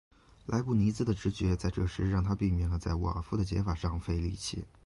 [0.47, 4.65] 莱布尼兹的直觉在这时让他避免了在沃尔夫的解法上费力气。